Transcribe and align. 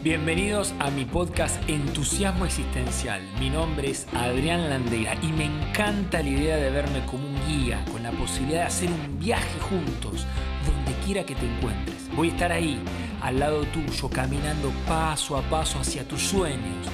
Bienvenidos 0.00 0.74
a 0.78 0.90
mi 0.90 1.04
podcast 1.04 1.60
Entusiasmo 1.68 2.44
Existencial. 2.44 3.20
Mi 3.40 3.50
nombre 3.50 3.90
es 3.90 4.06
Adrián 4.14 4.70
Landera 4.70 5.16
y 5.22 5.32
me 5.32 5.46
encanta 5.46 6.22
la 6.22 6.28
idea 6.28 6.56
de 6.56 6.70
verme 6.70 7.04
como 7.04 7.26
un 7.26 7.36
guía, 7.48 7.84
con 7.90 8.04
la 8.04 8.12
posibilidad 8.12 8.60
de 8.60 8.66
hacer 8.66 8.90
un 8.92 9.18
viaje 9.18 9.58
juntos, 9.58 10.24
donde 10.64 10.92
quiera 11.04 11.24
que 11.24 11.34
te 11.34 11.46
encuentres. 11.46 12.08
Voy 12.14 12.28
a 12.28 12.30
estar 12.30 12.52
ahí, 12.52 12.80
al 13.22 13.40
lado 13.40 13.64
tuyo, 13.64 14.08
caminando 14.08 14.70
paso 14.86 15.36
a 15.36 15.42
paso 15.42 15.80
hacia 15.80 16.06
tus 16.06 16.22
sueños. 16.22 16.86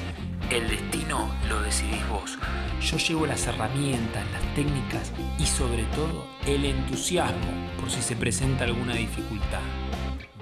El 0.51 0.67
destino 0.71 1.29
lo 1.51 1.61
decidís 1.61 2.09
vos. 2.09 2.39
Yo 2.81 2.97
llevo 2.97 3.27
las 3.27 3.47
herramientas, 3.47 4.25
las 4.33 4.55
técnicas 4.55 5.13
y 5.39 5.45
sobre 5.45 5.83
todo 5.95 6.27
el 6.47 6.65
entusiasmo 6.65 7.53
por 7.79 7.91
si 7.91 8.01
se 8.01 8.17
presenta 8.17 8.65
alguna 8.65 8.95
dificultad. 8.95 9.61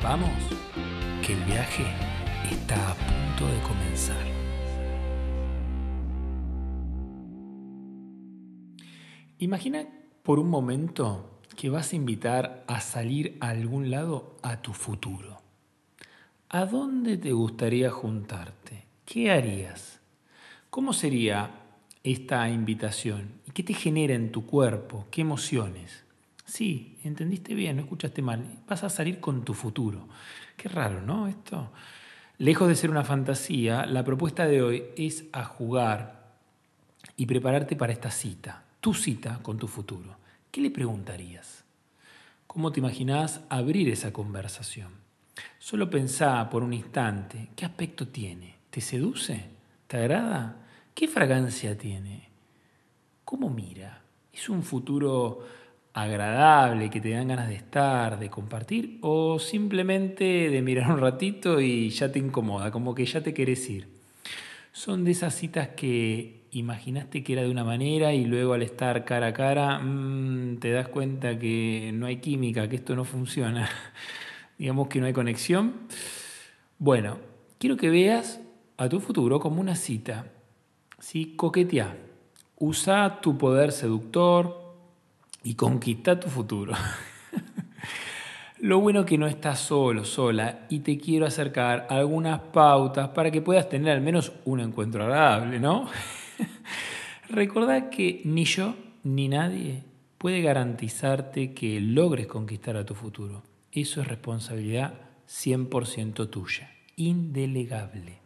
Vamos, 0.01 0.31
que 1.27 1.33
el 1.33 1.45
viaje 1.45 1.85
está 2.53 2.91
a 2.91 2.95
punto 2.95 3.47
de 3.51 3.61
comenzar. 3.63 4.27
Imagina 9.39 9.89
por 10.23 10.39
un 10.39 10.51
momento 10.51 11.41
que 11.57 11.71
vas 11.71 11.93
a 11.93 11.97
invitar 11.97 12.65
a 12.67 12.81
salir 12.81 13.39
a 13.41 13.49
algún 13.49 13.91
lado 13.91 14.37
a 14.43 14.61
tu 14.61 14.73
futuro. 14.75 15.41
¿A 16.51 16.67
dónde 16.67 17.17
te 17.17 17.33
gustaría 17.33 17.91
juntarte? 17.91 18.85
¿Qué 19.07 19.31
harías? 19.31 20.01
¿Cómo 20.69 20.93
sería 20.93 21.51
esta 22.05 22.49
invitación? 22.51 23.41
¿Y 23.47 23.53
qué 23.53 23.63
te 23.63 23.73
genera 23.73 24.15
en 24.15 24.31
tu 24.31 24.45
cuerpo? 24.45 25.07
¿Qué 25.11 25.23
emociones? 25.23 26.05
Sí, 26.45 26.99
entendiste 27.03 27.55
bien, 27.55 27.77
no 27.77 27.83
escuchaste 27.83 28.21
mal. 28.21 28.45
Vas 28.69 28.85
a 28.85 28.91
salir 28.91 29.21
con 29.21 29.43
tu 29.43 29.55
futuro. 29.55 30.07
Qué 30.57 30.69
raro, 30.69 31.01
¿no? 31.01 31.27
Esto. 31.27 31.71
Lejos 32.43 32.67
de 32.67 32.75
ser 32.75 32.91
una 32.91 33.05
fantasía, 33.05 33.87
la 33.87 34.03
propuesta 34.03 34.49
de 34.49 34.63
hoy 34.63 34.83
es 34.97 35.27
a 35.33 35.45
jugar 35.45 36.33
y 37.17 37.27
prepararte 37.27 37.77
para 37.77 37.93
esta 37.93 38.11
cita, 38.11 38.65
tu 38.81 38.95
cita 38.95 39.39
con 39.43 39.59
tu 39.59 39.69
futuro. 39.69 40.17
¿Qué 40.51 40.61
le 40.61 40.73
preguntarías? 40.73 41.63
¿Cómo 42.49 42.73
te 42.73 42.81
imaginás 42.81 43.43
abrir 43.49 43.89
esa 43.89 44.13
conversación? 44.13 44.89
Solo 45.61 45.89
pensá 45.89 46.51
por 46.51 46.65
un 46.65 46.73
instante, 46.73 47.51
¿qué 47.55 47.65
aspecto 47.65 48.09
tiene? 48.09 48.57
¿Te 48.71 48.81
seduce? 48.81 49.45
¿Te 49.87 49.99
agrada? 49.99 50.67
¿Qué 50.97 51.07
fragancia 51.07 51.79
tiene? 51.79 52.29
¿Cómo 53.25 53.51
mira? 53.51 54.03
¿Es 54.33 54.49
un 54.49 54.65
futuro 54.65 55.47
agradable, 55.95 56.91
que 56.91 57.01
te 57.01 57.11
dan 57.11 57.29
ganas 57.29 57.49
de 57.49 57.55
estar, 57.55 58.19
de 58.19 58.31
compartir, 58.31 58.99
o 59.03 59.39
simplemente 59.39 60.25
de 60.51 60.63
mirar 60.63 60.91
un 60.91 61.01
ratito 61.01 61.61
y 61.61 61.91
ya 61.91 62.11
te 62.11 62.19
incomoda, 62.19 62.71
como 62.71 62.95
que 62.95 63.05
ya 63.05 63.23
te 63.23 63.35
querés 63.35 63.69
ir. 63.69 63.89
Son 64.73 65.05
de 65.05 65.11
esas 65.11 65.35
citas 65.35 65.69
que 65.77 66.43
imaginaste 66.53 67.23
que 67.23 67.35
era 67.35 67.43
de 67.43 67.51
una 67.51 67.65
manera 67.65 68.13
y 68.15 68.25
luego 68.25 68.55
al 68.55 68.63
estar 68.63 69.05
cara 69.05 69.29
a 69.29 69.33
cara 69.33 69.79
mm, 69.79 70.59
te 70.59 70.71
das 70.71 70.89
cuenta 70.89 71.39
que 71.39 71.91
no 71.95 72.07
hay 72.07 72.17
química, 72.17 72.69
que 72.69 72.77
esto 72.77 72.95
no 72.95 73.05
funciona, 73.05 73.69
digamos 74.59 74.89
que 74.89 75.01
no 75.01 75.07
hay 75.07 75.13
conexión. 75.13 75.75
Bueno, 76.79 77.19
quiero 77.59 77.77
que 77.77 77.91
veas 77.91 78.41
a 78.77 78.89
tu 78.89 79.01
futuro 79.01 79.41
como 79.41 79.61
una 79.61 79.77
cita. 79.77 80.27
¿sí? 80.99 81.35
Coquetea. 81.37 81.97
Usa 82.59 83.21
tu 83.21 83.37
poder 83.37 83.73
seductor, 83.73 84.62
y 85.45 85.55
conquista 85.55 86.19
tu 86.19 86.29
futuro. 86.29 86.75
Lo 88.59 88.79
bueno 88.79 89.05
que 89.05 89.19
no 89.19 89.27
estás 89.27 89.59
solo, 89.59 90.05
sola, 90.05 90.67
y 90.69 90.81
te 90.81 90.97
quiero 90.97 91.27
acercar 91.27 91.89
algunas 91.91 92.41
pautas 92.41 93.09
para 93.09 93.31
que 93.31 93.43
puedas 93.43 93.69
tener 93.69 93.97
al 93.97 94.03
menos 94.03 94.33
un 94.45 94.61
encuentro 94.61 95.03
agradable, 95.03 95.59
¿no? 95.59 95.89
Recordad 97.29 97.91
que 97.91 98.21
ni 98.25 98.45
yo 98.45 98.77
ni 99.03 99.29
nadie 99.29 99.83
puede 100.17 100.43
garantizarte 100.43 101.55
que 101.55 101.81
logres 101.81 102.29
conquistar 102.29 102.77
a 102.77 102.87
tu 102.87 102.95
futuro. 102.95 103.43
Eso 103.73 104.01
es 104.01 104.07
responsabilidad 104.07 104.95
100% 105.29 106.31
tuya, 106.31 106.71
indelegable. 106.95 108.19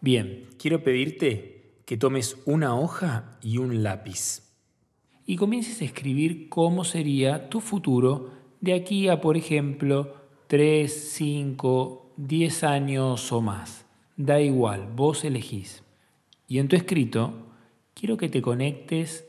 Bien, 0.00 0.46
quiero 0.56 0.84
pedirte 0.84 1.80
que 1.84 1.96
tomes 1.96 2.36
una 2.44 2.76
hoja 2.76 3.38
y 3.42 3.58
un 3.58 3.82
lápiz 3.82 4.51
y 5.26 5.36
comiences 5.36 5.80
a 5.80 5.84
escribir 5.84 6.48
cómo 6.48 6.84
sería 6.84 7.48
tu 7.48 7.60
futuro 7.60 8.30
de 8.60 8.74
aquí 8.74 9.08
a, 9.08 9.20
por 9.20 9.36
ejemplo, 9.36 10.14
3, 10.48 11.10
5, 11.12 12.12
10 12.16 12.64
años 12.64 13.32
o 13.32 13.40
más. 13.40 13.86
Da 14.16 14.40
igual, 14.40 14.88
vos 14.94 15.24
elegís. 15.24 15.82
Y 16.48 16.58
en 16.58 16.68
tu 16.68 16.76
escrito, 16.76 17.32
quiero 17.94 18.16
que 18.16 18.28
te 18.28 18.42
conectes 18.42 19.26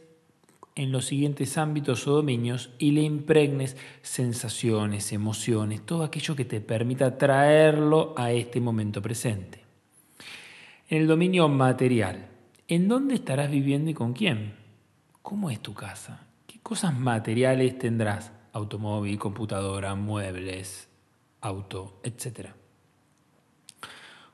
en 0.75 0.91
los 0.91 1.05
siguientes 1.05 1.57
ámbitos 1.57 2.07
o 2.07 2.13
dominios 2.13 2.71
y 2.79 2.91
le 2.91 3.01
impregnes 3.01 3.77
sensaciones, 4.01 5.13
emociones, 5.13 5.85
todo 5.85 6.03
aquello 6.03 6.35
que 6.35 6.45
te 6.45 6.61
permita 6.61 7.17
traerlo 7.17 8.13
a 8.17 8.31
este 8.31 8.59
momento 8.59 9.01
presente. 9.01 9.61
En 10.89 11.01
el 11.01 11.07
dominio 11.07 11.47
material, 11.47 12.27
¿en 12.67 12.87
dónde 12.87 13.15
estarás 13.15 13.49
viviendo 13.49 13.91
y 13.91 13.93
con 13.93 14.13
quién? 14.13 14.62
¿Cómo 15.23 15.49
es 15.49 15.61
tu 15.61 15.73
casa? 15.73 16.19
¿Qué 16.45 16.59
cosas 16.59 16.99
materiales 16.99 17.79
tendrás? 17.79 18.33
Automóvil, 18.51 19.17
computadora, 19.17 19.95
muebles, 19.95 20.89
auto, 21.39 22.01
etc. 22.03 22.49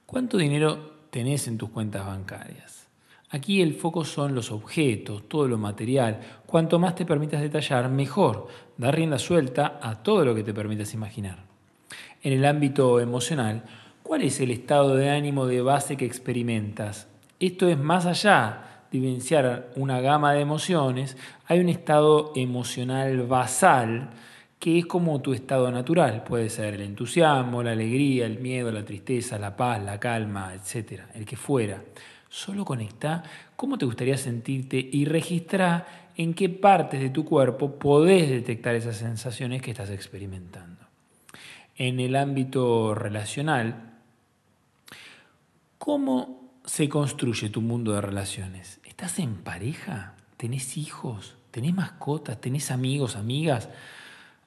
¿Cuánto 0.07 0.39
dinero 0.39 1.05
tenés 1.11 1.47
en 1.47 1.59
tus 1.59 1.69
cuentas 1.69 2.07
bancarias? 2.07 2.87
Aquí 3.29 3.61
el 3.61 3.75
foco 3.75 4.03
son 4.03 4.33
los 4.33 4.51
objetos, 4.51 5.29
todo 5.29 5.47
lo 5.47 5.59
material. 5.59 6.21
Cuanto 6.47 6.79
más 6.79 6.95
te 6.95 7.05
permitas 7.05 7.41
detallar, 7.41 7.87
mejor. 7.89 8.47
Da 8.75 8.89
rienda 8.89 9.19
suelta 9.19 9.79
a 9.83 10.01
todo 10.01 10.25
lo 10.25 10.33
que 10.33 10.43
te 10.43 10.55
permitas 10.55 10.95
imaginar. 10.95 11.45
En 12.23 12.33
el 12.33 12.43
ámbito 12.45 12.99
emocional, 12.99 13.63
¿cuál 14.01 14.23
es 14.23 14.39
el 14.39 14.49
estado 14.49 14.95
de 14.95 15.11
ánimo 15.11 15.45
de 15.45 15.61
base 15.61 15.97
que 15.97 16.05
experimentas? 16.05 17.07
Esto 17.39 17.67
es 17.67 17.77
más 17.77 18.07
allá 18.07 18.78
vivenciar 18.91 19.69
una 19.75 20.01
gama 20.01 20.33
de 20.33 20.41
emociones, 20.41 21.17
hay 21.45 21.59
un 21.59 21.69
estado 21.69 22.31
emocional 22.35 23.23
basal 23.23 24.09
que 24.59 24.79
es 24.79 24.85
como 24.85 25.21
tu 25.21 25.33
estado 25.33 25.71
natural. 25.71 26.23
Puede 26.23 26.49
ser 26.49 26.75
el 26.75 26.81
entusiasmo, 26.81 27.63
la 27.63 27.71
alegría, 27.71 28.25
el 28.25 28.39
miedo, 28.39 28.71
la 28.71 28.83
tristeza, 28.83 29.39
la 29.39 29.55
paz, 29.55 29.81
la 29.81 29.99
calma, 29.99 30.53
etc. 30.53 31.01
El 31.13 31.25
que 31.25 31.37
fuera. 31.37 31.81
Solo 32.27 32.65
conecta 32.65 33.23
cómo 33.55 33.77
te 33.77 33.85
gustaría 33.85 34.17
sentirte 34.17 34.77
y 34.91 35.05
registra 35.05 36.11
en 36.15 36.33
qué 36.33 36.49
partes 36.49 36.99
de 36.99 37.09
tu 37.09 37.23
cuerpo 37.23 37.79
podés 37.79 38.29
detectar 38.29 38.75
esas 38.75 38.97
sensaciones 38.97 39.61
que 39.61 39.71
estás 39.71 39.89
experimentando. 39.89 40.85
En 41.77 42.01
el 42.01 42.17
ámbito 42.17 42.93
relacional, 42.93 43.93
¿cómo 45.77 46.51
se 46.65 46.89
construye 46.89 47.49
tu 47.49 47.61
mundo 47.61 47.93
de 47.93 48.01
relaciones? 48.01 48.78
¿Estás 48.99 49.19
en 49.19 49.35
pareja? 49.35 50.13
¿Tenés 50.35 50.75
hijos? 50.75 51.37
¿Tenés 51.51 51.73
mascotas? 51.73 52.41
¿Tenés 52.41 52.69
amigos, 52.69 53.15
amigas? 53.15 53.69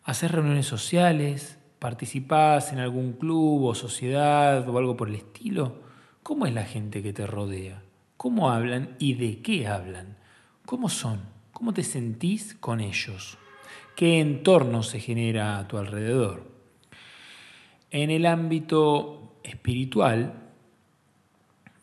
¿Haces 0.04 0.30
reuniones 0.30 0.66
sociales? 0.66 1.56
¿Participás 1.78 2.70
en 2.74 2.78
algún 2.78 3.14
club 3.14 3.64
o 3.64 3.74
sociedad 3.74 4.68
o 4.68 4.76
algo 4.76 4.94
por 4.94 5.08
el 5.08 5.14
estilo? 5.14 5.80
¿Cómo 6.22 6.44
es 6.44 6.52
la 6.52 6.64
gente 6.64 7.02
que 7.02 7.14
te 7.14 7.26
rodea? 7.26 7.82
¿Cómo 8.18 8.50
hablan 8.50 8.94
y 8.98 9.14
de 9.14 9.40
qué 9.40 9.68
hablan? 9.68 10.18
¿Cómo 10.66 10.90
son? 10.90 11.20
¿Cómo 11.54 11.72
te 11.72 11.82
sentís 11.82 12.54
con 12.54 12.80
ellos? 12.80 13.38
¿Qué 13.96 14.20
entorno 14.20 14.82
se 14.82 15.00
genera 15.00 15.58
a 15.58 15.66
tu 15.66 15.78
alrededor? 15.78 16.46
En 17.90 18.10
el 18.10 18.26
ámbito 18.26 19.38
espiritual, 19.44 20.42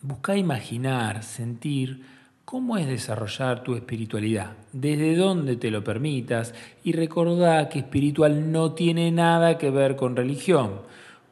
Busca 0.02 0.38
imaginar, 0.38 1.24
sentir 1.24 2.06
cómo 2.50 2.80
es 2.80 2.88
desarrollar 2.88 3.62
tu 3.62 3.76
espiritualidad, 3.76 4.54
desde 4.74 5.16
donde 5.16 5.56
te 5.56 5.70
lo 5.70 5.84
permitas 5.84 6.56
y 6.84 6.94
recordá 6.94 7.70
que 7.70 7.78
espiritual 7.78 8.52
no 8.52 8.74
tiene 8.74 9.12
nada 9.12 9.60
que 9.60 9.70
ver 9.70 9.96
con 9.96 10.16
religión. 10.16 10.82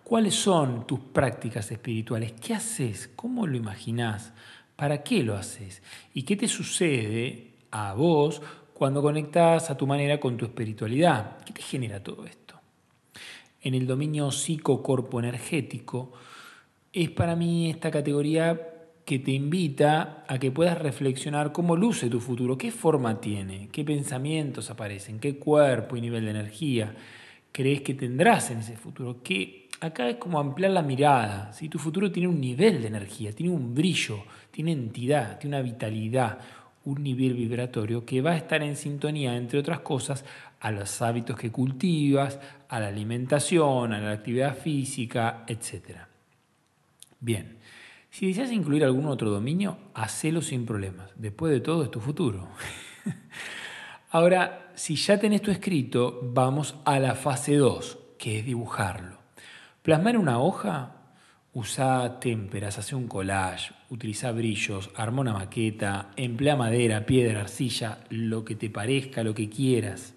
¿Cuáles 0.04 0.36
son 0.36 0.86
tus 0.86 1.00
prácticas 1.00 1.72
espirituales? 1.72 2.34
¿Qué 2.34 2.54
haces? 2.54 3.10
¿Cómo 3.16 3.48
lo 3.48 3.58
imaginás? 3.58 4.32
¿Para 4.76 5.02
qué 5.02 5.24
lo 5.24 5.36
haces? 5.36 5.82
¿Y 6.14 6.22
qué 6.22 6.36
te 6.36 6.48
sucede 6.48 7.54
a 7.72 7.96
vos 7.96 8.40
cuando 8.76 9.02
conectas 9.02 9.72
a 9.72 9.76
tu 9.76 9.88
manera 9.88 10.20
con 10.20 10.38
tu 10.38 10.46
espiritualidad? 10.46 11.44
¿Qué 11.44 11.52
te 11.52 11.64
genera 11.64 12.04
todo 12.04 12.28
esto? 12.28 12.54
En 13.64 13.74
el 13.74 13.88
dominio 13.88 14.30
psicocorpo 14.30 15.18
energético, 15.18 16.12
es 16.94 17.10
para 17.10 17.36
mí 17.36 17.72
esta 17.72 17.90
categoría 17.90 18.77
que 19.08 19.20
te 19.20 19.32
invita 19.32 20.26
a 20.28 20.38
que 20.38 20.52
puedas 20.52 20.78
reflexionar 20.78 21.54
cómo 21.54 21.78
luce 21.78 22.10
tu 22.10 22.20
futuro, 22.20 22.58
qué 22.58 22.72
forma 22.72 23.22
tiene, 23.22 23.70
qué 23.72 23.86
pensamientos 23.86 24.70
aparecen, 24.70 25.18
qué 25.18 25.38
cuerpo 25.38 25.96
y 25.96 26.02
nivel 26.02 26.26
de 26.26 26.32
energía 26.32 26.94
crees 27.54 27.84
que 27.84 27.94
tendrás 27.94 28.52
en 28.52 28.58
ese 28.58 28.76
futuro, 28.76 29.24
qué 29.24 29.70
acá 29.80 30.10
es 30.10 30.18
como 30.18 30.42
ampliar 30.42 30.72
la 30.72 30.82
mirada. 30.82 31.54
Si 31.54 31.70
Tu 31.70 31.80
futuro 31.80 32.12
tiene 32.12 32.28
un 32.28 32.42
nivel 32.42 32.82
de 32.82 32.90
energía, 32.90 33.32
tiene 33.32 33.54
un 33.54 33.74
brillo, 33.74 34.26
tiene 34.52 34.74
entidad, 34.74 35.40
tiene 35.40 35.56
una 35.56 35.64
vitalidad, 35.64 36.40
un 36.84 37.02
nivel 37.02 37.34
vibratorio 37.34 38.04
que 38.04 38.20
va 38.20 38.32
a 38.32 38.36
estar 38.36 38.62
en 38.62 38.76
sintonía, 38.76 39.38
entre 39.38 39.60
otras 39.60 39.80
cosas, 39.80 40.26
a 40.60 40.70
los 40.70 41.02
hábitos 41.02 41.38
que 41.38 41.50
cultivas, 41.50 42.42
a 42.68 42.82
la 42.82 42.90
alimentación, 42.90 43.94
a 43.94 44.02
la 44.02 44.12
actividad 44.12 44.58
física, 44.58 45.46
etc. 45.48 46.00
Bien, 47.22 47.58
si 48.18 48.26
deseas 48.26 48.52
incluir 48.52 48.84
algún 48.84 49.06
otro 49.06 49.30
dominio, 49.30 49.78
hacelo 49.94 50.42
sin 50.42 50.66
problemas. 50.66 51.12
Después 51.18 51.54
de 51.54 51.60
todo 51.60 51.84
es 51.84 51.92
tu 51.92 52.00
futuro. 52.00 52.48
Ahora, 54.10 54.72
si 54.74 54.96
ya 54.96 55.20
tenés 55.20 55.44
tu 55.44 55.52
escrito, 55.52 56.20
vamos 56.24 56.74
a 56.84 56.98
la 57.00 57.14
fase 57.14 57.58
2, 57.58 58.00
que 58.18 58.40
es 58.40 58.46
dibujarlo. 58.46 59.20
Plasmar 59.84 60.18
una 60.18 60.40
hoja, 60.40 60.96
usa 61.54 62.20
témperas, 62.20 62.80
hace 62.80 62.96
un 62.96 63.08
collage, 63.08 63.72
utiliza 63.92 64.32
brillos, 64.32 64.90
arma 64.96 65.22
una 65.22 65.34
maqueta, 65.34 66.10
emplea 66.16 66.56
madera, 66.56 67.06
piedra, 67.06 67.42
arcilla, 67.42 68.00
lo 68.10 68.44
que 68.44 68.56
te 68.56 68.72
parezca, 68.72 69.24
lo 69.24 69.36
que 69.36 69.48
quieras. 69.48 70.16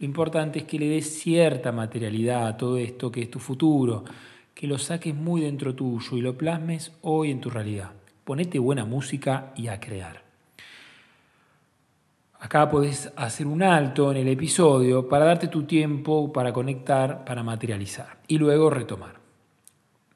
Lo 0.00 0.06
importante 0.06 0.58
es 0.58 0.64
que 0.64 0.80
le 0.80 0.88
des 0.88 1.20
cierta 1.20 1.70
materialidad 1.70 2.48
a 2.48 2.56
todo 2.56 2.78
esto 2.78 3.12
que 3.12 3.22
es 3.22 3.30
tu 3.30 3.38
futuro, 3.38 4.04
que 4.58 4.66
lo 4.66 4.76
saques 4.76 5.14
muy 5.14 5.42
dentro 5.42 5.76
tuyo 5.76 6.16
y 6.16 6.20
lo 6.20 6.36
plasmes 6.36 6.90
hoy 7.02 7.30
en 7.30 7.40
tu 7.40 7.48
realidad. 7.48 7.92
Ponete 8.24 8.58
buena 8.58 8.84
música 8.84 9.52
y 9.54 9.68
a 9.68 9.78
crear. 9.78 10.24
Acá 12.40 12.68
podés 12.68 13.12
hacer 13.14 13.46
un 13.46 13.62
alto 13.62 14.10
en 14.10 14.16
el 14.16 14.26
episodio 14.26 15.08
para 15.08 15.26
darte 15.26 15.46
tu 15.46 15.62
tiempo 15.62 16.32
para 16.32 16.52
conectar, 16.52 17.24
para 17.24 17.44
materializar 17.44 18.18
y 18.26 18.36
luego 18.38 18.68
retomar. 18.68 19.20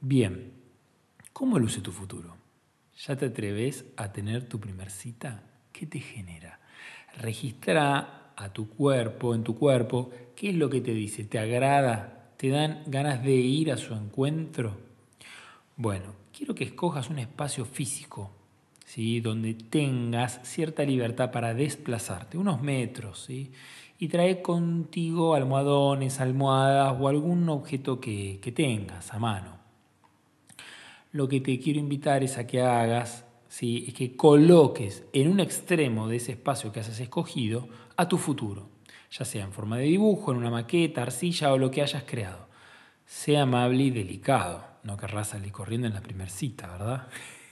Bien, 0.01 0.55
¿cómo 1.33 1.61
luce 1.61 1.81
tu 1.81 1.93
futuro? 1.93 2.37
¿Ya 2.99 3.15
te 3.15 3.27
atreves 3.27 3.85
a 3.97 4.11
tener 4.11 4.49
tu 4.49 4.59
primer 4.59 4.91
cita? 4.91 5.45
¿Qué 5.71 5.87
te 5.87 6.01
genera? 6.01 6.59
Registra 7.17 8.33
a 8.35 8.53
tu 8.53 8.69
cuerpo, 8.69 9.37
en 9.37 9.45
tu 9.45 9.57
cuerpo, 9.57 10.11
qué 10.35 10.51
es 10.51 10.57
lo 10.57 10.69
que 10.69 10.81
te 10.81 10.95
dice, 10.95 11.23
¿te 11.23 11.39
agrada? 11.39 12.22
¿Te 12.43 12.49
dan 12.49 12.83
ganas 12.89 13.23
de 13.23 13.37
ir 13.37 13.71
a 13.71 13.77
su 13.77 13.95
encuentro? 13.95 14.77
Bueno, 15.77 16.07
quiero 16.37 16.57
que 16.57 16.65
escojas 16.65 17.09
un 17.09 17.21
espacio 17.21 17.65
físico 17.65 18.33
donde 19.23 19.55
tengas 19.55 20.41
cierta 20.43 20.83
libertad 20.83 21.31
para 21.31 21.55
desplazarte, 21.55 22.37
unos 22.37 22.61
metros, 22.61 23.27
¿sí? 23.27 23.53
y 24.01 24.09
trae 24.09 24.43
contigo 24.43 25.37
almohadones, 25.37 26.19
almohadas 26.19 26.97
o 26.99 27.07
algún 27.07 27.49
objeto 27.49 28.01
que, 28.01 28.41
que 28.43 28.51
tengas 28.51 29.15
a 29.15 29.21
mano. 29.21 29.59
Lo 31.13 31.29
que 31.29 31.41
te 31.41 31.61
quiero 31.61 31.79
invitar 31.79 32.25
es 32.25 32.39
a 32.39 32.47
que 32.49 32.61
hagas, 32.61 33.25
¿sí? 33.49 33.85
es 33.87 33.95
que 33.95 34.17
coloques 34.17 35.05
en 35.13 35.29
un 35.29 35.39
extremo 35.39 36.09
de 36.09 36.17
ese 36.17 36.33
espacio 36.33 36.73
que 36.73 36.81
has 36.81 36.99
escogido 36.99 37.69
a 37.97 38.09
tu 38.09 38.19
futuro, 38.19 38.72
ya 39.13 39.27
sea 39.27 39.45
en 39.45 39.53
forma 39.53 39.77
de 39.77 39.85
dibujo, 39.85 40.33
en 40.33 40.39
una 40.39 40.51
maqueta, 40.51 41.03
arcilla 41.03 41.53
o 41.53 41.59
lo 41.59 41.71
que 41.71 41.83
hayas 41.83 42.05
creado. 42.05 42.49
Sea 43.05 43.43
amable 43.43 43.85
y 43.85 43.91
delicado, 43.91 44.65
no 44.85 44.97
querrás 44.97 45.29
salir 45.29 45.53
corriendo 45.53 45.87
en 45.87 45.95
la 45.95 46.01
primera 46.01 46.31
cita, 46.31 46.73
¿verdad? 46.73 47.09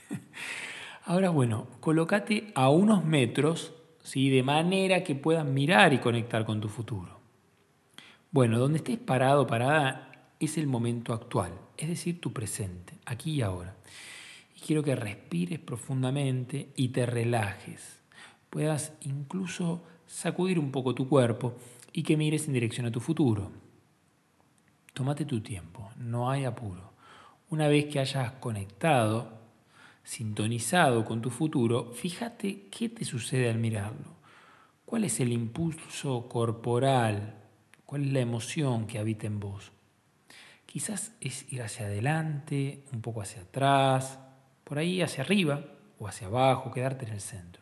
Ahora, 1.05 1.29
bueno, 1.29 1.67
colócate 1.79 2.51
a 2.55 2.69
unos 2.69 3.05
metros, 3.05 3.73
¿sí? 4.03 4.29
de 4.29 4.41
manera 4.41 5.03
que 5.03 5.13
puedas 5.13 5.45
mirar 5.45 5.93
y 5.93 5.99
conectar 5.99 6.45
con 6.45 6.61
tu 6.61 6.67
futuro. 6.67 7.19
Bueno, 8.31 8.57
donde 8.57 8.77
estés 8.77 8.97
parado, 8.97 9.45
parada, 9.45 10.31
es 10.39 10.57
el 10.57 10.65
momento 10.65 11.13
actual, 11.13 11.51
es 11.77 11.89
decir, 11.89 12.19
tu 12.19 12.33
presente, 12.33 12.93
aquí 13.05 13.33
y 13.33 13.41
ahora. 13.41 13.75
Y 14.55 14.61
quiero 14.61 14.83
que 14.83 14.95
respires 14.95 15.59
profundamente 15.59 16.69
y 16.75 16.89
te 16.89 17.05
relajes. 17.05 18.01
Puedas 18.49 18.93
incluso 19.01 19.83
sacudir 20.11 20.59
un 20.59 20.71
poco 20.71 20.93
tu 20.93 21.07
cuerpo 21.07 21.55
y 21.93 22.03
que 22.03 22.17
mires 22.17 22.45
en 22.47 22.53
dirección 22.53 22.85
a 22.85 22.91
tu 22.91 22.99
futuro. 22.99 23.49
Tómate 24.93 25.25
tu 25.25 25.39
tiempo, 25.41 25.89
no 25.97 26.29
hay 26.29 26.43
apuro. 26.43 26.91
Una 27.49 27.67
vez 27.67 27.85
que 27.85 27.99
hayas 27.99 28.33
conectado 28.33 29.39
sintonizado 30.03 31.05
con 31.05 31.21
tu 31.21 31.29
futuro, 31.29 31.93
fíjate 31.93 32.67
qué 32.69 32.89
te 32.89 33.05
sucede 33.05 33.49
al 33.49 33.57
mirarlo. 33.57 34.15
¿Cuál 34.85 35.05
es 35.05 35.19
el 35.21 35.31
impulso 35.31 36.27
corporal? 36.27 37.35
¿Cuál 37.85 38.03
es 38.03 38.11
la 38.11 38.19
emoción 38.19 38.87
que 38.87 38.99
habita 38.99 39.27
en 39.27 39.39
vos? 39.39 39.71
Quizás 40.65 41.13
es 41.21 41.51
ir 41.51 41.61
hacia 41.61 41.85
adelante, 41.85 42.83
un 42.91 43.01
poco 43.01 43.21
hacia 43.21 43.43
atrás, 43.43 44.19
por 44.65 44.77
ahí 44.77 45.01
hacia 45.01 45.23
arriba 45.23 45.63
o 45.99 46.07
hacia 46.07 46.27
abajo, 46.27 46.71
quedarte 46.71 47.05
en 47.05 47.13
el 47.13 47.21
centro. 47.21 47.60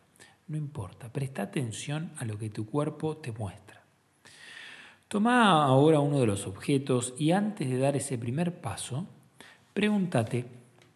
No 0.50 0.56
importa, 0.56 1.12
presta 1.12 1.42
atención 1.42 2.10
a 2.18 2.24
lo 2.24 2.36
que 2.36 2.50
tu 2.50 2.66
cuerpo 2.66 3.16
te 3.16 3.30
muestra. 3.30 3.84
Toma 5.06 5.64
ahora 5.64 6.00
uno 6.00 6.18
de 6.18 6.26
los 6.26 6.48
objetos 6.48 7.14
y 7.16 7.30
antes 7.30 7.70
de 7.70 7.78
dar 7.78 7.94
ese 7.94 8.18
primer 8.18 8.60
paso, 8.60 9.06
pregúntate 9.72 10.46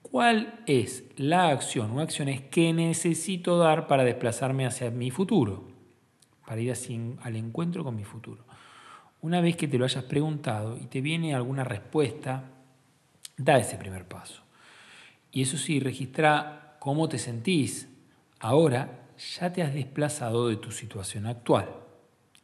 ¿Cuál 0.02 0.60
es 0.66 1.04
la 1.16 1.50
acción 1.50 1.92
o 1.92 2.00
acciones 2.00 2.40
que 2.40 2.72
necesito 2.72 3.58
dar 3.58 3.86
para 3.86 4.02
desplazarme 4.02 4.66
hacia 4.66 4.90
mi 4.90 5.12
futuro? 5.12 5.68
Para 6.46 6.60
ir 6.60 6.72
al 7.22 7.36
encuentro 7.36 7.84
con 7.84 7.94
mi 7.94 8.04
futuro. 8.04 8.44
Una 9.22 9.40
vez 9.40 9.56
que 9.56 9.68
te 9.68 9.78
lo 9.78 9.84
hayas 9.84 10.04
preguntado 10.04 10.78
y 10.78 10.86
te 10.86 11.00
viene 11.00 11.34
alguna 11.34 11.62
respuesta, 11.62 12.50
da 13.36 13.58
ese 13.58 13.76
primer 13.76 14.06
paso. 14.06 14.42
Y 15.30 15.42
eso 15.42 15.56
sí, 15.56 15.80
registra 15.80 16.76
cómo 16.80 17.08
te 17.08 17.18
sentís. 17.18 17.88
Ahora 18.38 19.03
ya 19.16 19.52
te 19.52 19.62
has 19.62 19.74
desplazado 19.74 20.48
de 20.48 20.56
tu 20.56 20.70
situación 20.70 21.26
actual. 21.26 21.68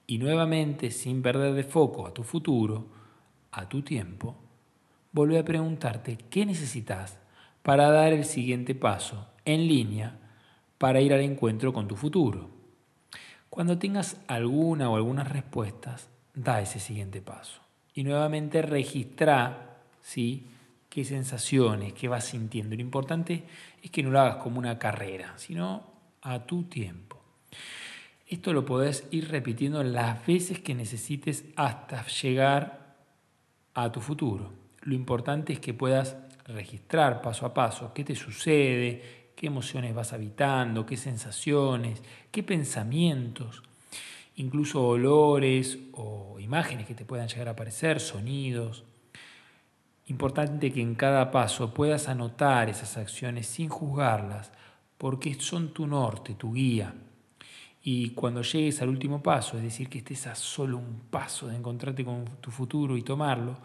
Y 0.06 0.18
nuevamente, 0.18 0.90
sin 0.90 1.22
perder 1.22 1.54
de 1.54 1.64
foco 1.64 2.06
a 2.06 2.14
tu 2.14 2.22
futuro, 2.22 2.88
a 3.52 3.68
tu 3.68 3.82
tiempo, 3.82 4.36
vuelve 5.12 5.38
a 5.38 5.44
preguntarte 5.44 6.16
qué 6.30 6.46
necesitas 6.46 7.18
para 7.62 7.90
dar 7.90 8.12
el 8.12 8.24
siguiente 8.24 8.74
paso 8.74 9.28
en 9.44 9.68
línea 9.68 10.18
para 10.78 11.00
ir 11.00 11.12
al 11.12 11.20
encuentro 11.20 11.72
con 11.72 11.86
tu 11.86 11.96
futuro. 11.96 12.50
Cuando 13.48 13.78
tengas 13.78 14.16
alguna 14.28 14.88
o 14.88 14.96
algunas 14.96 15.28
respuestas, 15.28 16.08
da 16.34 16.60
ese 16.60 16.78
siguiente 16.80 17.20
paso. 17.20 17.60
Y 17.94 18.04
nuevamente 18.04 18.62
registra 18.62 19.78
¿sí? 20.00 20.46
qué 20.88 21.04
sensaciones, 21.04 21.92
qué 21.92 22.08
vas 22.08 22.24
sintiendo. 22.24 22.76
Lo 22.76 22.82
importante 22.82 23.44
es 23.82 23.90
que 23.90 24.02
no 24.02 24.10
lo 24.10 24.20
hagas 24.20 24.36
como 24.36 24.58
una 24.58 24.78
carrera, 24.78 25.34
sino 25.36 25.82
a 26.22 26.46
tu 26.46 26.64
tiempo. 26.64 27.18
Esto 28.26 28.52
lo 28.52 28.64
podés 28.64 29.06
ir 29.10 29.28
repitiendo 29.28 29.82
las 29.82 30.24
veces 30.26 30.60
que 30.60 30.74
necesites 30.74 31.44
hasta 31.56 32.06
llegar 32.06 32.96
a 33.74 33.90
tu 33.90 34.00
futuro. 34.00 34.52
Lo 34.82 34.94
importante 34.94 35.52
es 35.52 35.60
que 35.60 35.74
puedas 35.74 36.16
registrar 36.46 37.22
paso 37.22 37.46
a 37.46 37.54
paso 37.54 37.92
qué 37.92 38.04
te 38.04 38.14
sucede, 38.14 39.32
qué 39.34 39.46
emociones 39.46 39.94
vas 39.94 40.12
habitando, 40.12 40.86
qué 40.86 40.96
sensaciones, 40.96 42.02
qué 42.30 42.42
pensamientos, 42.42 43.62
incluso 44.36 44.86
olores 44.86 45.78
o 45.92 46.38
imágenes 46.40 46.86
que 46.86 46.94
te 46.94 47.04
puedan 47.04 47.28
llegar 47.28 47.48
a 47.48 47.52
aparecer, 47.52 48.00
sonidos. 48.00 48.84
Importante 50.06 50.72
que 50.72 50.82
en 50.82 50.94
cada 50.94 51.30
paso 51.30 51.72
puedas 51.72 52.08
anotar 52.08 52.68
esas 52.68 52.96
acciones 52.96 53.46
sin 53.46 53.68
juzgarlas, 53.68 54.52
porque 55.00 55.32
son 55.40 55.72
tu 55.72 55.86
norte, 55.86 56.34
tu 56.34 56.52
guía. 56.52 56.92
Y 57.82 58.10
cuando 58.10 58.42
llegues 58.42 58.82
al 58.82 58.90
último 58.90 59.22
paso, 59.22 59.56
es 59.56 59.62
decir, 59.62 59.88
que 59.88 59.96
estés 59.96 60.26
a 60.26 60.34
solo 60.34 60.76
un 60.76 61.04
paso 61.10 61.48
de 61.48 61.56
encontrarte 61.56 62.04
con 62.04 62.26
tu 62.42 62.50
futuro 62.50 62.98
y 62.98 63.02
tomarlo, 63.02 63.56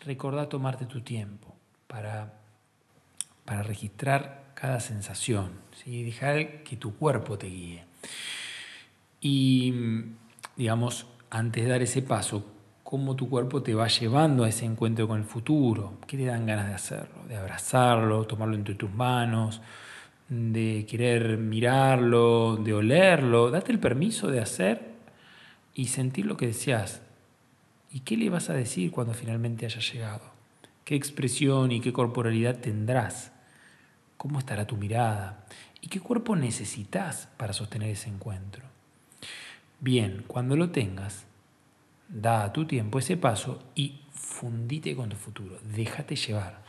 recordá 0.00 0.50
tomarte 0.50 0.84
tu 0.84 1.00
tiempo 1.00 1.54
para, 1.86 2.34
para 3.46 3.62
registrar 3.62 4.52
cada 4.52 4.78
sensación, 4.80 5.52
¿sí? 5.82 6.02
dejar 6.02 6.62
que 6.62 6.76
tu 6.76 6.94
cuerpo 6.94 7.38
te 7.38 7.46
guíe. 7.46 7.82
Y, 9.22 9.72
digamos, 10.56 11.06
antes 11.30 11.64
de 11.64 11.70
dar 11.70 11.80
ese 11.80 12.02
paso, 12.02 12.44
cómo 12.82 13.16
tu 13.16 13.30
cuerpo 13.30 13.62
te 13.62 13.74
va 13.74 13.88
llevando 13.88 14.44
a 14.44 14.50
ese 14.50 14.66
encuentro 14.66 15.08
con 15.08 15.20
el 15.20 15.24
futuro, 15.24 15.94
qué 16.06 16.18
te 16.18 16.26
dan 16.26 16.44
ganas 16.44 16.68
de 16.68 16.74
hacerlo, 16.74 17.24
de 17.26 17.36
abrazarlo, 17.38 18.26
tomarlo 18.26 18.56
entre 18.56 18.74
tus 18.74 18.90
manos, 18.90 19.62
de 20.28 20.86
querer 20.88 21.38
mirarlo, 21.38 22.56
de 22.56 22.74
olerlo, 22.74 23.50
date 23.50 23.72
el 23.72 23.78
permiso 23.78 24.28
de 24.28 24.40
hacer 24.40 24.82
y 25.74 25.86
sentir 25.86 26.26
lo 26.26 26.36
que 26.36 26.46
deseas. 26.46 27.02
¿Y 27.92 28.00
qué 28.00 28.16
le 28.16 28.30
vas 28.30 28.50
a 28.50 28.54
decir 28.54 28.90
cuando 28.90 29.14
finalmente 29.14 29.66
haya 29.66 29.80
llegado? 29.80 30.36
qué 30.86 30.94
expresión 30.94 31.72
y 31.72 31.80
qué 31.80 31.92
corporalidad 31.92 32.60
tendrás, 32.60 33.32
cómo 34.16 34.38
estará 34.38 34.68
tu 34.68 34.76
mirada 34.76 35.44
y 35.80 35.88
qué 35.88 35.98
cuerpo 35.98 36.36
necesitas 36.36 37.28
para 37.36 37.52
sostener 37.52 37.90
ese 37.90 38.08
encuentro. 38.08 38.62
Bien, 39.80 40.24
cuando 40.28 40.56
lo 40.56 40.70
tengas, 40.70 41.26
da 42.08 42.44
a 42.44 42.52
tu 42.52 42.66
tiempo 42.66 43.00
ese 43.00 43.16
paso 43.16 43.64
y 43.74 44.00
fundite 44.12 44.94
con 44.94 45.08
tu 45.08 45.16
futuro, 45.16 45.58
déjate 45.74 46.14
llevar. 46.14 46.62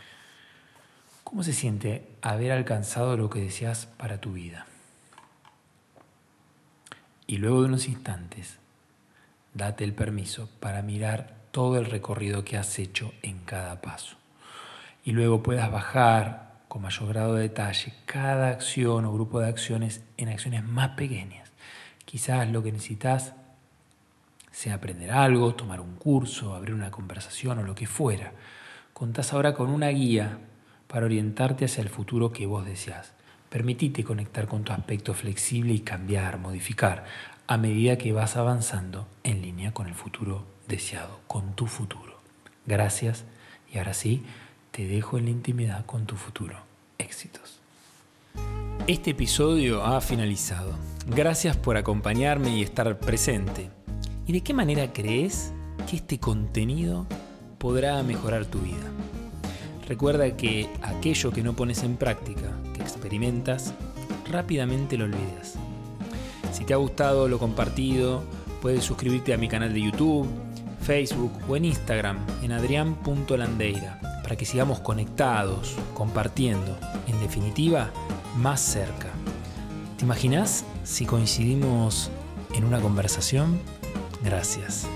¿Cómo 1.30 1.44
se 1.44 1.52
siente 1.52 2.08
haber 2.22 2.54
alcanzado 2.54 3.18
lo 3.18 3.30
que 3.30 3.42
deseas 3.42 3.88
para 3.98 4.22
tu 4.22 4.32
vida? 4.32 4.66
Y 7.28 7.40
luego 7.40 7.60
de 7.60 7.68
unos 7.68 7.90
instantes, 7.90 8.60
date 9.54 9.84
el 9.84 9.92
permiso 9.92 10.50
para 10.62 10.82
mirar 10.82 11.36
todo 11.52 11.80
el 11.80 11.86
recorrido 11.86 12.46
que 12.46 12.56
has 12.56 12.80
hecho 12.80 13.12
en 13.24 13.40
cada 13.40 13.82
paso. 13.82 14.16
Y 15.04 15.12
luego 15.12 15.44
puedas 15.44 15.70
bajar 15.70 16.62
con 16.70 16.84
mayor 16.84 17.10
grado 17.10 17.36
de 17.36 17.42
detalle 17.42 17.94
cada 18.06 18.48
acción 18.48 19.04
o 19.04 19.12
grupo 19.12 19.42
de 19.42 19.50
acciones 19.50 20.06
en 20.16 20.30
acciones 20.30 20.64
más 20.64 20.92
pequeñas. 20.92 21.52
Quizás 22.06 22.50
lo 22.50 22.64
que 22.64 22.72
necesitas 22.72 23.34
sea 24.50 24.76
aprender 24.76 25.12
algo, 25.12 25.56
tomar 25.56 25.82
un 25.82 25.98
curso, 25.98 26.56
abrir 26.56 26.74
una 26.74 26.90
conversación 26.90 27.60
o 27.60 27.64
lo 27.64 27.76
que 27.76 27.86
fuera. 27.86 28.32
Contás 28.94 29.34
ahora 29.34 29.54
con 29.54 29.70
una 29.70 29.90
guía 29.90 30.40
para 30.88 31.06
orientarte 31.06 31.66
hacia 31.66 31.82
el 31.82 31.90
futuro 31.90 32.32
que 32.32 32.46
vos 32.46 32.66
deseas. 32.66 33.14
Permitite 33.50 34.04
conectar 34.04 34.48
con 34.48 34.64
tu 34.64 34.74
aspecto 34.74 35.14
flexible 35.14 35.74
y 35.74 35.80
cambiar, 35.80 36.38
modificar, 36.38 37.06
a 37.48 37.58
medida 37.58 37.98
que 37.98 38.12
vas 38.12 38.36
avanzando 38.36 39.08
en 39.24 39.42
línea 39.42 39.74
con 39.74 39.88
el 39.88 39.94
futuro 39.94 40.46
deseado, 40.68 41.20
con 41.28 41.56
tu 41.56 41.68
futuro. 41.68 42.20
Gracias 42.66 43.24
y 43.74 43.78
ahora 43.78 43.94
sí, 43.94 44.24
te 44.72 44.88
dejo 44.88 45.18
en 45.18 45.26
la 45.26 45.32
intimidad 45.32 45.86
con 45.86 46.06
tu 46.06 46.16
futuro. 46.16 46.58
Éxitos. 46.98 47.60
Este 48.88 49.12
episodio 49.12 49.84
ha 49.84 50.00
finalizado. 50.02 50.74
Gracias 51.08 51.58
por 51.58 51.78
acompañarme 51.78 52.56
y 52.56 52.64
estar 52.64 53.00
presente. 53.00 53.70
¿Y 54.26 54.34
de 54.34 54.42
qué 54.42 54.54
manera 54.54 54.92
crees 54.92 55.54
que 55.90 55.98
este 55.98 56.20
contenido 56.20 57.06
podrá 57.58 58.02
mejorar 58.04 58.46
tu 58.46 58.60
vida? 58.60 58.92
Recuerda 59.88 60.36
que 60.36 60.70
aquello 60.82 61.32
que 61.32 61.44
no 61.44 61.54
pones 61.54 61.84
en 61.84 61.96
práctica, 61.96 62.52
que 62.74 62.82
experimentas, 62.82 63.74
rápidamente 64.30 64.98
lo 64.98 65.06
olvidas. 65.06 65.56
Si 66.52 66.66
te 66.66 66.74
ha 66.74 66.78
gustado 66.78 67.28
lo 67.28 67.40
compartido, 67.40 68.24
puedes 68.62 68.84
suscribirte 68.84 69.34
a 69.34 69.38
mi 69.38 69.48
canal 69.48 69.74
de 69.74 69.82
YouTube, 69.82 70.28
Facebook 70.82 71.32
o 71.48 71.56
en 71.56 71.66
Instagram 71.66 72.18
en 72.42 72.52
adrián.landeira 72.52 74.00
para 74.24 74.36
que 74.36 74.46
sigamos 74.46 74.80
conectados, 74.82 75.76
compartiendo, 75.94 76.78
en 77.08 77.20
definitiva, 77.22 77.92
más 78.36 78.60
cerca. 78.60 79.10
¿Te 79.98 80.04
imaginas 80.04 80.66
si 80.84 81.06
coincidimos 81.06 82.12
en 82.54 82.66
una 82.66 82.82
conversación? 82.82 83.60
Gracias. 84.24 84.88